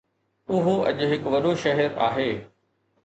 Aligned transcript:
اهو 0.55 0.73
اڄ 0.91 0.97
هڪ 1.11 1.21
وڏو 1.33 1.51
شهر 1.65 1.93
آهي. 2.09 2.29